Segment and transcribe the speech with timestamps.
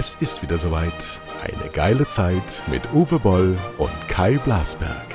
[0.00, 0.92] Es ist wieder soweit.
[1.42, 5.06] Eine geile Zeit mit Uwe Boll und Kai Blasberg.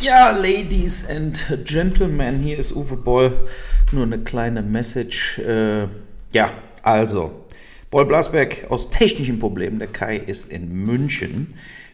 [0.00, 3.32] Ja, Ladies and Gentlemen, hier ist Uwe Boll.
[3.90, 5.40] Nur eine kleine Message.
[5.40, 5.88] Äh,
[6.32, 6.52] ja,
[6.84, 7.44] also,
[7.90, 9.80] Boll Blasberg aus technischen Problemen.
[9.80, 11.48] Der Kai ist in München.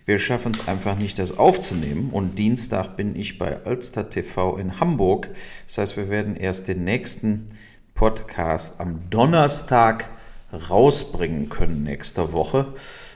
[0.08, 2.08] Wir schaffen es einfach nicht, das aufzunehmen.
[2.12, 5.28] Und Dienstag bin ich bei Alster TV in Hamburg.
[5.66, 7.50] Das heißt, wir werden erst den nächsten
[7.92, 10.08] Podcast am Donnerstag
[10.70, 12.68] rausbringen können nächste Woche.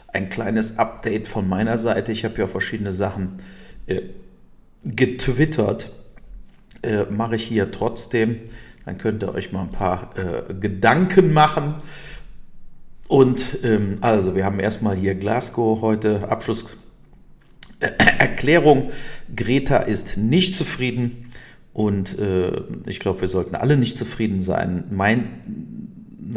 [0.08, 2.12] Ein kleines Update von meiner Seite.
[2.12, 3.38] Ich habe ja verschiedene Sachen
[3.86, 4.02] äh,
[4.84, 5.92] getwittert.
[6.82, 8.36] Äh, Mache ich hier trotzdem.
[8.84, 11.76] Dann könnt ihr euch mal ein paar äh, Gedanken machen.
[13.08, 16.66] Und ähm, also, wir haben erstmal hier Glasgow heute, Abschluss
[18.18, 18.90] Erklärung,
[19.34, 21.30] Greta ist nicht zufrieden
[21.72, 24.84] und äh, ich glaube, wir sollten alle nicht zufrieden sein.
[24.90, 25.24] Meine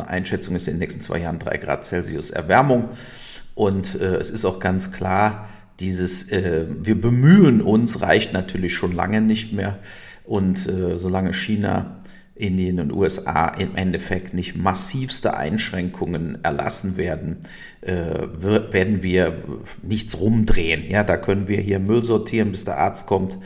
[0.06, 2.90] Einschätzung ist in den nächsten zwei Jahren drei Grad Celsius Erwärmung
[3.54, 8.94] und äh, es ist auch ganz klar, dieses äh, wir bemühen uns reicht natürlich schon
[8.94, 9.80] lange nicht mehr
[10.24, 11.95] und äh, solange China
[12.36, 17.38] Indien und USA im Endeffekt nicht massivste Einschränkungen erlassen werden,
[17.82, 19.42] äh, werden wir
[19.82, 20.90] nichts rumdrehen.
[20.90, 23.38] Ja, da können wir hier Müll sortieren, bis der Arzt kommt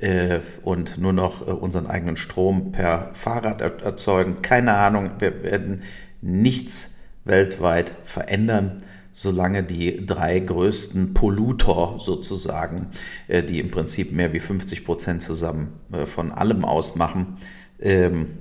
[0.00, 4.42] äh, und nur noch äh, unseren eigenen Strom per Fahrrad erzeugen.
[4.42, 5.82] Keine Ahnung, wir werden
[6.20, 8.78] nichts weltweit verändern
[9.16, 12.88] solange die drei größten Pollutor sozusagen,
[13.28, 17.38] äh, die im Prinzip mehr wie 50 Prozent zusammen äh, von allem ausmachen,
[17.80, 18.38] ähm,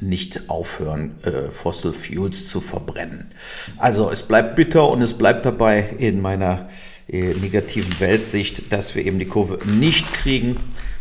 [0.00, 3.30] nicht aufhören, äh, Fossil Fuels zu verbrennen.
[3.76, 6.68] Also es bleibt bitter und es bleibt dabei in meiner
[7.08, 10.56] äh, negativen Weltsicht, dass wir eben die Kurve nicht kriegen,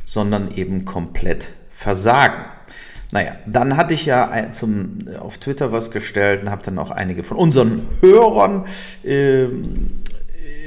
[0.06, 2.46] sondern eben komplett versagen.
[3.12, 7.24] Naja, dann hatte ich ja zum, auf Twitter was gestellt und habe dann auch einige
[7.24, 8.66] von unseren Hörern
[9.06, 9.46] äh,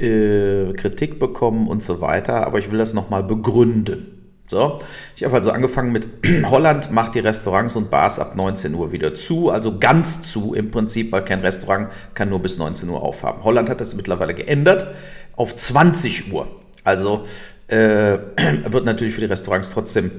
[0.01, 4.20] äh, Kritik bekommen und so weiter, aber ich will das nochmal begründen.
[4.51, 4.79] So,
[5.15, 6.09] ich habe also angefangen mit
[6.49, 10.71] Holland macht die Restaurants und Bars ab 19 Uhr wieder zu, also ganz zu im
[10.71, 13.45] Prinzip, weil kein Restaurant kann nur bis 19 Uhr aufhaben.
[13.45, 14.87] Holland hat das mittlerweile geändert
[15.37, 16.49] auf 20 Uhr.
[16.83, 17.23] Also
[17.67, 17.77] äh,
[18.69, 20.11] wird natürlich für die Restaurants trotzdem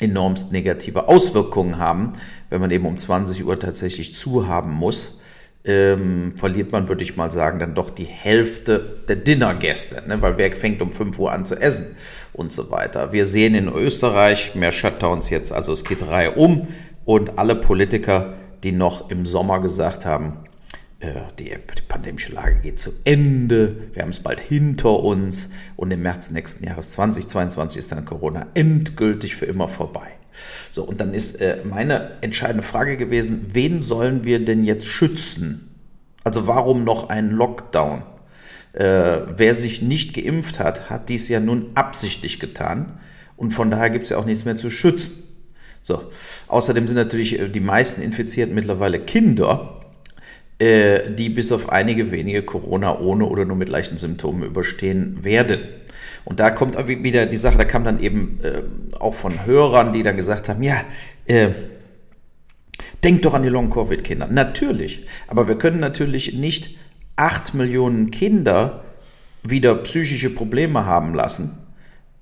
[0.00, 2.14] enormst negative Auswirkungen haben,
[2.48, 5.20] wenn man eben um 20 Uhr tatsächlich zu haben muss
[5.64, 10.20] ähm, verliert man, würde ich mal sagen, dann doch die Hälfte der Dinnergäste, ne?
[10.20, 11.96] weil wer fängt um 5 Uhr an zu essen
[12.32, 13.12] und so weiter.
[13.12, 16.68] Wir sehen in Österreich mehr Shutdowns jetzt, also es geht Reihe um
[17.04, 20.38] und alle Politiker, die noch im Sommer gesagt haben,
[21.00, 25.90] äh, die, die pandemische Lage geht zu Ende, wir haben es bald hinter uns und
[25.90, 30.12] im März nächsten Jahres 2022 ist dann Corona endgültig für immer vorbei.
[30.70, 35.70] So, und dann ist äh, meine entscheidende Frage gewesen, wen sollen wir denn jetzt schützen?
[36.24, 38.02] Also warum noch ein Lockdown?
[38.72, 43.00] Äh, wer sich nicht geimpft hat, hat dies ja nun absichtlich getan.
[43.36, 45.22] Und von daher gibt es ja auch nichts mehr zu schützen.
[45.82, 46.02] So,
[46.48, 49.83] außerdem sind natürlich äh, die meisten Infizierten mittlerweile Kinder,
[50.58, 55.60] äh, die bis auf einige wenige Corona ohne oder nur mit leichten Symptomen überstehen werden.
[56.24, 58.62] Und da kommt wieder die Sache, da kam dann eben äh,
[58.98, 60.80] auch von Hörern, die dann gesagt haben, ja,
[61.26, 61.50] äh,
[63.02, 64.28] denkt doch an die Long-Covid-Kinder.
[64.28, 66.76] Natürlich, aber wir können natürlich nicht
[67.16, 68.84] acht Millionen Kinder
[69.42, 71.63] wieder psychische Probleme haben lassen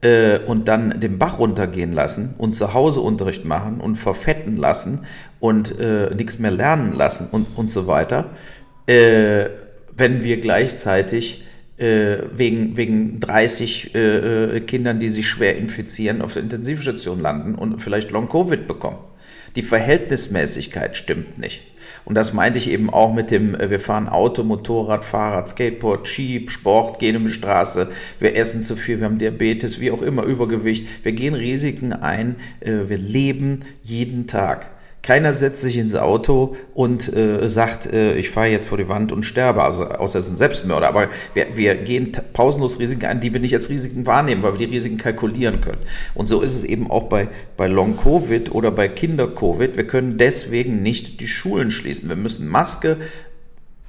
[0.03, 5.07] äh, und dann den Bach runtergehen lassen und zu Hause Unterricht machen und verfetten lassen
[5.41, 8.31] und äh, nichts mehr lernen lassen und, und so weiter,
[8.87, 9.47] äh,
[9.97, 11.45] wenn wir gleichzeitig
[11.79, 17.55] äh, wegen, wegen 30 äh, äh, Kindern, die sich schwer infizieren, auf der Intensivstation landen
[17.55, 18.99] und vielleicht Long-Covid bekommen.
[19.57, 21.63] Die Verhältnismäßigkeit stimmt nicht.
[22.05, 26.09] Und das meinte ich eben auch mit dem, äh, wir fahren Auto, Motorrad, Fahrrad, Skateboard,
[26.09, 30.03] Jeep, Sport, gehen um die Straße, wir essen zu viel, wir haben Diabetes, wie auch
[30.03, 31.05] immer, Übergewicht.
[31.05, 34.71] Wir gehen Risiken ein, äh, wir leben jeden Tag.
[35.03, 39.11] Keiner setzt sich ins Auto und äh, sagt, äh, ich fahre jetzt vor die Wand
[39.11, 40.87] und sterbe, also außer es ein Selbstmörder.
[40.87, 44.67] Aber wir, wir gehen pausenlos Risiken ein, die wir nicht als Risiken wahrnehmen, weil wir
[44.67, 45.81] die Risiken kalkulieren können.
[46.15, 49.77] Und so ist es eben auch bei, bei Long-Covid oder bei Kinder-Covid.
[49.77, 52.09] Wir können deswegen nicht die Schulen schließen.
[52.09, 52.97] Wir müssen Maske,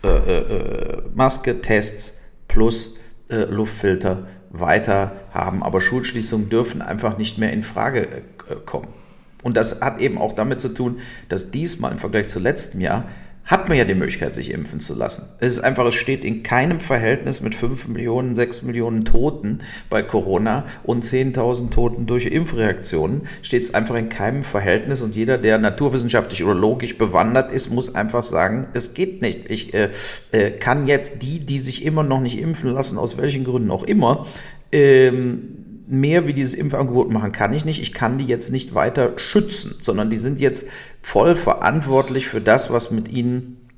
[0.04, 2.98] äh, äh, äh Maske, Tests plus
[3.30, 5.62] äh, Luftfilter weiter haben.
[5.62, 8.24] Aber Schulschließungen dürfen einfach nicht mehr in Frage
[8.66, 9.03] kommen.
[9.44, 11.00] Und das hat eben auch damit zu tun,
[11.30, 13.06] dass diesmal im Vergleich zu letztem Jahr
[13.46, 15.28] hat man ja die Möglichkeit, sich impfen zu lassen.
[15.40, 19.60] Es ist einfach, es steht in keinem Verhältnis mit 5 Millionen, 6 Millionen Toten
[19.90, 25.38] bei Corona und 10.000 Toten durch Impfreaktionen, steht es einfach in keinem Verhältnis und jeder,
[25.38, 29.52] der naturwissenschaftlich oder logisch bewandert ist, muss einfach sagen, es geht nicht.
[29.52, 29.90] Ich äh,
[30.32, 33.84] äh, kann jetzt die, die sich immer noch nicht impfen lassen, aus welchen Gründen auch
[33.84, 34.26] immer,
[34.72, 37.82] ähm, mehr wie dieses Impfangebot machen kann ich nicht.
[37.82, 40.68] Ich kann die jetzt nicht weiter schützen, sondern die sind jetzt
[41.02, 43.70] voll verantwortlich für das, was mit ihnen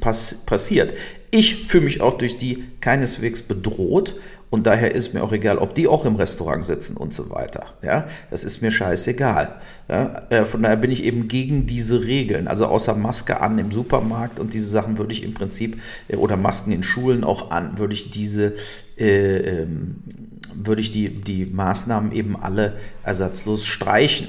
[0.00, 0.94] pass passiert.
[1.30, 4.14] Ich fühle mich auch durch die keineswegs bedroht
[4.54, 7.66] und daher ist mir auch egal, ob die auch im Restaurant sitzen und so weiter.
[7.82, 9.56] Ja, das ist mir scheißegal.
[9.88, 12.46] Ja, äh, von daher bin ich eben gegen diese Regeln.
[12.46, 16.36] Also außer Maske an im Supermarkt und diese Sachen würde ich im Prinzip äh, oder
[16.36, 18.54] Masken in Schulen auch an, würde ich diese
[18.96, 19.96] äh, ähm,
[20.56, 24.28] würde ich die, die Maßnahmen eben alle ersatzlos streichen.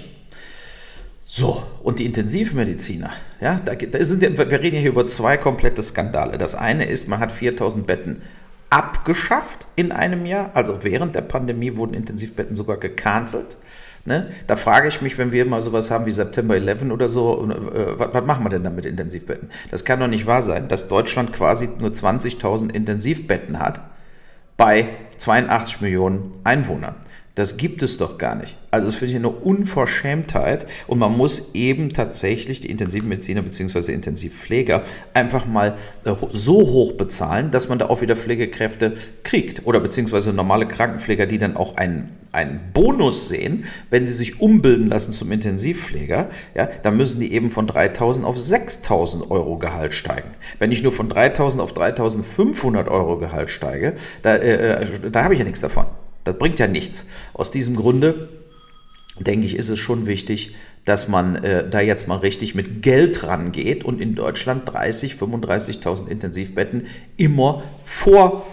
[1.22, 3.12] So, und die Intensivmediziner,
[3.42, 6.38] ja, da, da sind wir reden ja hier über zwei komplette Skandale.
[6.38, 8.22] Das eine ist, man hat 4000 Betten
[8.70, 13.58] abgeschafft in einem Jahr, also während der Pandemie wurden Intensivbetten sogar gecancelt.
[14.06, 14.30] Ne?
[14.46, 18.00] Da frage ich mich, wenn wir mal sowas haben wie September 11 oder so, äh,
[18.00, 19.50] was, was, machen wir denn dann mit Intensivbetten?
[19.72, 23.82] Das kann doch nicht wahr sein, dass Deutschland quasi nur 20.000 Intensivbetten hat
[24.58, 26.96] bei 82 Millionen Einwohnern.
[27.36, 28.56] Das gibt es doch gar nicht.
[28.72, 33.92] Also das finde ich eine Unverschämtheit und man muss eben tatsächlich die Intensivmediziner bzw.
[33.92, 34.84] Intensivpfleger
[35.14, 38.94] einfach mal äh, so hoch bezahlen, dass man da auch wieder Pflegekräfte
[39.24, 44.40] kriegt oder beziehungsweise normale Krankenpfleger, die dann auch einen, einen Bonus sehen, wenn sie sich
[44.40, 49.94] umbilden lassen zum Intensivpfleger, ja, dann müssen die eben von 3.000 auf 6.000 Euro Gehalt
[49.94, 50.30] steigen.
[50.60, 55.34] Wenn ich nur von 3.000 auf 3.500 Euro Gehalt steige, da, äh, äh da habe
[55.34, 55.86] ich ja nichts davon.
[56.26, 57.06] Das bringt ja nichts.
[57.34, 58.28] Aus diesem Grunde
[59.20, 63.24] denke ich, ist es schon wichtig, dass man äh, da jetzt mal richtig mit Geld
[63.24, 68.44] rangeht und in Deutschland 30, 35.000 Intensivbetten immer vorhält.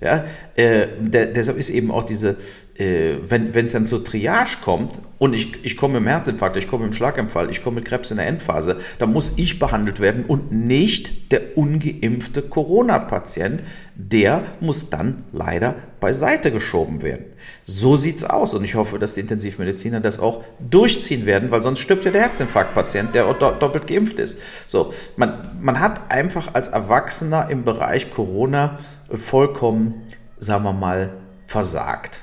[0.00, 0.24] Äh, ja?
[0.56, 2.36] Äh, der, deshalb ist eben auch diese,
[2.76, 6.86] äh, wenn es dann zur Triage kommt und ich, ich komme im Herzinfarkt, ich komme
[6.86, 10.50] im Schlaganfall, ich komme mit Krebs in der Endphase, dann muss ich behandelt werden und
[10.52, 13.62] nicht der ungeimpfte Corona-Patient.
[13.96, 17.26] Der muss dann leider beiseite geschoben werden.
[17.64, 21.80] So sieht's aus und ich hoffe, dass die Intensivmediziner das auch durchziehen werden, weil sonst
[21.80, 24.40] stirbt ja der Herzinfarktpatient, der doppelt geimpft ist.
[24.66, 28.78] So, man, man hat einfach als Erwachsener im Bereich Corona
[29.14, 30.02] vollkommen,
[30.38, 31.10] sagen wir mal,
[31.46, 32.19] versagt.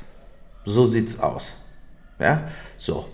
[0.68, 1.60] So sieht's aus.
[2.20, 2.44] Ja,
[2.76, 3.06] so.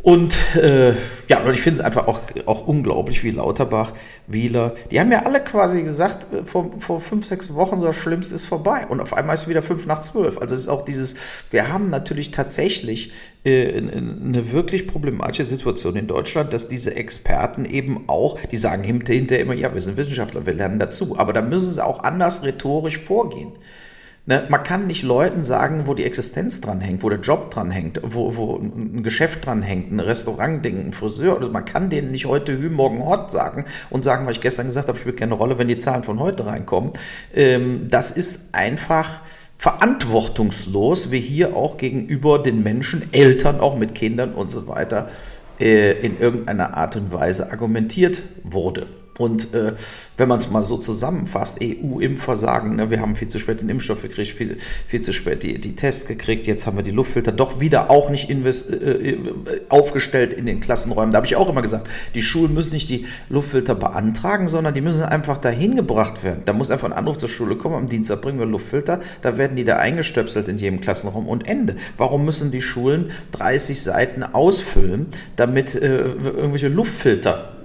[0.00, 0.94] Und äh,
[1.28, 3.92] ja, und ich finde es einfach auch, auch unglaublich, wie Lauterbach,
[4.26, 8.34] Wieler, die haben ja alle quasi gesagt, äh, vor, vor fünf, sechs Wochen, das Schlimmste
[8.34, 8.86] ist vorbei.
[8.88, 10.38] Und auf einmal ist es wieder fünf nach zwölf.
[10.38, 11.16] Also es ist auch dieses,
[11.50, 13.12] wir haben natürlich tatsächlich
[13.44, 19.40] äh, eine wirklich problematische Situation in Deutschland, dass diese Experten eben auch, die sagen hinterher
[19.40, 21.18] immer, ja, wir sind Wissenschaftler, wir lernen dazu.
[21.18, 23.52] Aber da müssen sie auch anders rhetorisch vorgehen.
[24.28, 27.70] Ne, man kann nicht Leuten sagen, wo die Existenz dran hängt, wo der Job dran
[27.70, 31.36] hängt, wo, wo ein Geschäft dran hängt, ein Restaurant-Ding, ein Friseur.
[31.36, 34.66] Also man kann denen nicht heute Hü, morgen Hort sagen und sagen, was ich gestern
[34.66, 36.92] gesagt habe, spielt keine Rolle, wenn die Zahlen von heute reinkommen.
[37.34, 39.22] Ähm, das ist einfach
[39.56, 45.08] verantwortungslos, wie hier auch gegenüber den Menschen, Eltern auch mit Kindern und so weiter,
[45.58, 48.88] äh, in irgendeiner Art und Weise argumentiert wurde.
[49.18, 49.74] Und äh,
[50.16, 54.02] wenn man es mal so zusammenfasst, EU-Impfversagen, ne, wir haben viel zu spät den Impfstoff
[54.02, 54.56] gekriegt, viel,
[54.86, 58.10] viel zu spät die, die Tests gekriegt, jetzt haben wir die Luftfilter doch wieder auch
[58.10, 59.18] nicht invest, äh, äh,
[59.68, 61.10] aufgestellt in den Klassenräumen.
[61.12, 64.80] Da habe ich auch immer gesagt, die Schulen müssen nicht die Luftfilter beantragen, sondern die
[64.80, 66.42] müssen einfach dahin gebracht werden.
[66.44, 69.56] Da muss einfach ein Anruf zur Schule kommen, am Dienstag bringen wir Luftfilter, da werden
[69.56, 71.74] die da eingestöpselt in jedem Klassenraum und Ende.
[71.96, 77.57] Warum müssen die Schulen 30 Seiten ausfüllen, damit äh, irgendwelche Luftfilter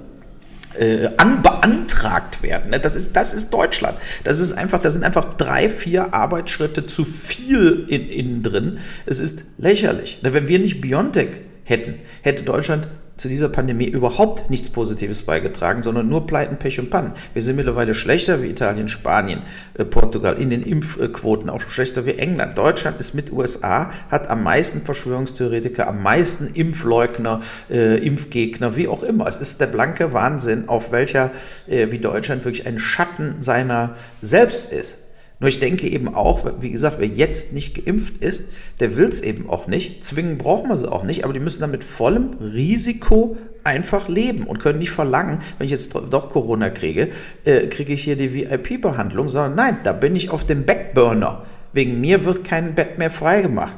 [0.79, 2.71] äh, anbeantragt werden.
[2.71, 2.79] Ne?
[2.79, 3.97] Das ist, das ist Deutschland.
[4.23, 8.79] Das ist einfach, das sind einfach drei, vier Arbeitsschritte zu viel in, innen drin.
[9.05, 10.21] Es ist lächerlich.
[10.21, 10.33] Ne?
[10.33, 11.29] Wenn wir nicht Biontech
[11.63, 12.87] hätten, hätte Deutschland
[13.23, 17.13] zu dieser Pandemie überhaupt nichts Positives beigetragen, sondern nur Pleiten, Pech und Pannen.
[17.31, 19.43] Wir sind mittlerweile schlechter wie Italien, Spanien,
[19.75, 22.57] äh, Portugal in den Impfquoten, auch schlechter wie England.
[22.57, 27.39] Deutschland ist mit USA, hat am meisten Verschwörungstheoretiker, am meisten Impfleugner,
[27.71, 29.25] äh, Impfgegner, wie auch immer.
[29.25, 31.31] Es ist der blanke Wahnsinn, auf welcher,
[31.69, 34.97] äh, wie Deutschland wirklich ein Schatten seiner selbst ist.
[35.39, 38.45] Nur ich denke eben auch, wie gesagt, wer jetzt nicht geimpft ist,
[38.79, 40.03] der will es eben auch nicht.
[40.03, 44.45] Zwingen brauchen wir sie auch nicht, aber die müssen dann mit vollem Risiko einfach leben
[44.45, 47.09] und können nicht verlangen, wenn ich jetzt doch Corona kriege,
[47.45, 51.43] äh, kriege ich hier die VIP-Behandlung, sondern nein, da bin ich auf dem Backburner.
[51.73, 53.77] Wegen mir wird kein Bett mehr freigemacht.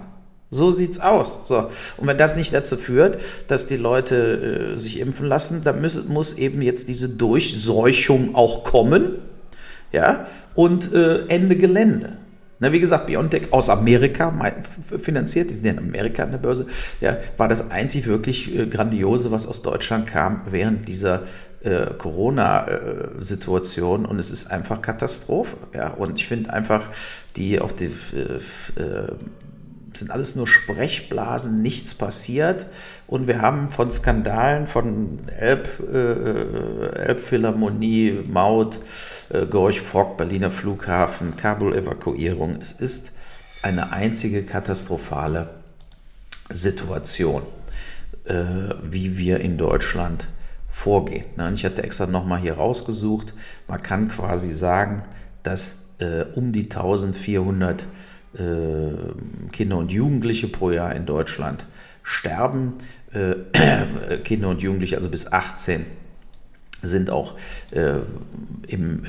[0.50, 1.40] So sieht's aus.
[1.46, 1.70] So.
[1.98, 6.06] Und wenn das nicht dazu führt, dass die Leute äh, sich impfen lassen, dann muss,
[6.06, 9.22] muss eben jetzt diese Durchseuchung auch kommen.
[9.96, 10.26] Ja,
[10.56, 12.18] und äh, Ende Gelände.
[12.60, 14.34] Na, wie gesagt, BioNTech aus Amerika
[15.02, 16.66] finanziert, die sind ja in Amerika an der Börse,
[17.00, 21.24] ja, war das einzig wirklich äh, Grandiose, was aus Deutschland kam während dieser
[21.64, 25.56] äh, Corona-Situation und es ist einfach Katastrophe.
[25.74, 25.92] Ja.
[25.92, 26.90] Und ich finde einfach,
[27.38, 29.14] die auch die äh, äh
[30.00, 32.68] sind alles nur Sprechblasen, nichts passiert.
[33.08, 38.80] Und wir haben von Skandalen von Elb, äh, Elbphilharmonie, Maut,
[39.30, 42.58] äh, Gorch Fock, Berliner Flughafen, Kabul-Evakuierung.
[42.62, 43.14] Es ist
[43.62, 45.50] eine einzige katastrophale
[46.50, 47.44] Situation,
[48.26, 48.44] äh,
[48.84, 50.28] wie wir in Deutschland
[50.70, 51.26] vorgehen.
[51.38, 51.52] Ne?
[51.54, 53.34] Ich hatte extra nochmal hier rausgesucht.
[53.68, 55.04] Man kann quasi sagen,
[55.42, 57.86] dass äh, um die 1400
[58.38, 61.66] äh, Kinder und Jugendliche pro Jahr in Deutschland
[62.04, 62.74] sterben.
[63.12, 65.86] Äh, Kinder und Jugendliche, also bis 18,
[66.82, 67.36] sind auch
[67.72, 67.96] äh,
[68.68, 69.04] im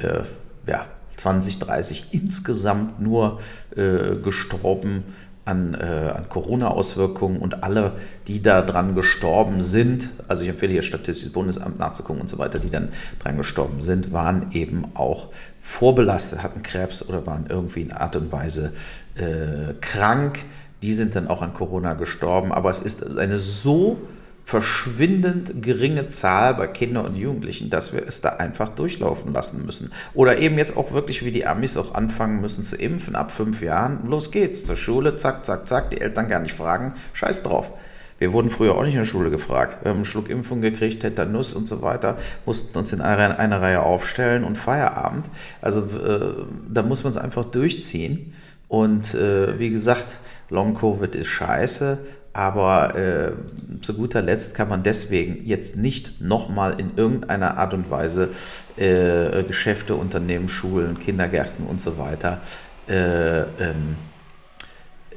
[0.67, 3.41] ja, 2030 insgesamt nur
[3.75, 5.05] gestorben
[5.47, 7.93] an, äh, an Corona-Auswirkungen und alle,
[8.27, 12.69] die daran gestorben sind, also ich empfehle hier Statistisches Bundesamt nachzugucken und so weiter, die
[12.69, 15.29] dann dran gestorben sind, waren eben auch
[15.61, 18.73] vorbelastet, hatten Krebs oder waren irgendwie in Art und Weise
[19.15, 20.41] äh, krank.
[20.83, 23.99] Die sind dann auch an Corona gestorben, aber es ist eine so
[24.47, 29.91] verschwindend geringe Zahl bei Kindern und Jugendlichen, dass wir es da einfach durchlaufen lassen müssen.
[30.15, 33.61] Oder eben jetzt auch wirklich wie die Amis auch anfangen müssen zu impfen ab fünf
[33.61, 34.07] Jahren.
[34.07, 37.73] Los geht's zur Schule, zack, zack, zack, die Eltern gar nicht fragen, scheiß drauf.
[38.21, 39.79] Wir wurden früher auch nicht in der Schule gefragt.
[39.83, 43.61] Wir haben einen Schluck Impfung gekriegt, Tetanus und so weiter, mussten uns in einer, einer
[43.61, 45.29] Reihe aufstellen und Feierabend.
[45.61, 48.33] Also äh, da muss man es einfach durchziehen.
[48.69, 51.99] Und äh, wie gesagt, Long Covid ist scheiße,
[52.37, 53.33] aber äh,
[53.81, 58.29] zu guter Letzt kann man deswegen jetzt nicht nochmal in irgendeiner Art und Weise
[58.77, 62.43] äh, Geschäfte, Unternehmen, Schulen, Kindergärten und so weiter
[62.89, 63.97] äh, ähm,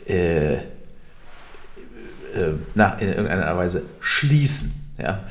[0.08, 0.60] äh, äh,
[2.76, 4.74] na, in irgendeiner Weise schließen.
[4.98, 5.24] Ja.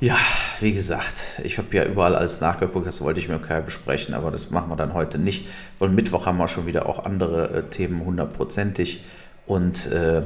[0.00, 0.16] Ja,
[0.60, 4.30] wie gesagt, ich habe ja überall alles nachgeguckt, das wollte ich mir keiner besprechen, aber
[4.30, 5.48] das machen wir dann heute nicht,
[5.80, 9.02] weil Mittwoch haben wir schon wieder auch andere äh, Themen hundertprozentig
[9.46, 10.22] und äh,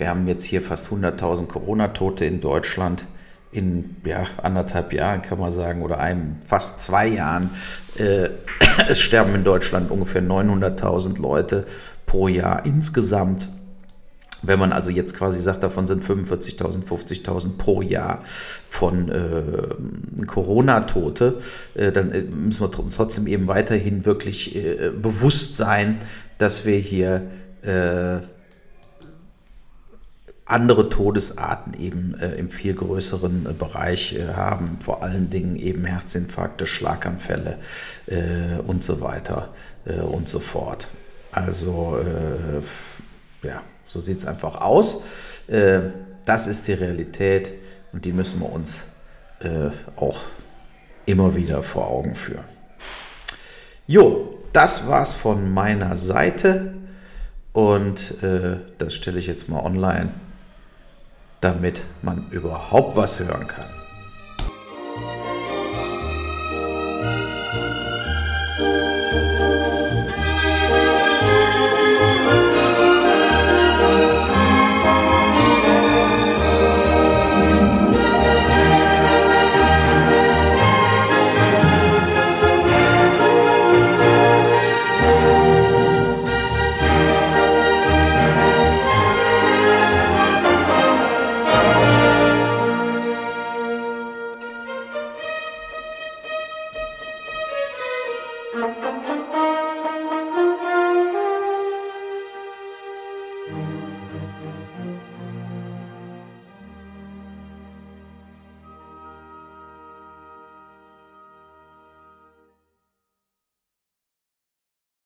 [0.00, 3.04] wir haben jetzt hier fast 100.000 Corona-Tote in Deutschland.
[3.52, 7.50] In ja, anderthalb Jahren kann man sagen, oder einem, fast zwei Jahren.
[7.98, 8.30] Äh,
[8.88, 11.66] es sterben in Deutschland ungefähr 900.000 Leute
[12.06, 13.48] pro Jahr insgesamt.
[14.42, 18.22] Wenn man also jetzt quasi sagt, davon sind 45.000, 50.000 pro Jahr
[18.70, 21.40] von äh, Corona-Tote,
[21.74, 25.98] äh, dann äh, müssen wir trotzdem eben weiterhin wirklich äh, bewusst sein,
[26.38, 27.26] dass wir hier
[27.60, 28.20] äh,
[30.50, 35.84] andere Todesarten eben äh, im viel größeren äh, Bereich äh, haben, vor allen Dingen eben
[35.84, 37.58] Herzinfarkte, Schlaganfälle
[38.06, 39.54] äh, und so weiter
[39.86, 40.88] äh, und so fort.
[41.30, 45.02] Also äh, ja, so sieht es einfach aus.
[46.26, 47.52] das ist die Realität
[47.92, 48.84] und die müssen wir uns
[49.96, 50.20] auch
[51.06, 52.44] immer wieder vor Augen führen.
[53.86, 56.74] Jo, das war's von meiner Seite
[57.52, 58.14] und
[58.78, 60.10] das stelle ich jetzt mal online
[61.40, 63.79] damit man überhaupt was hören kann.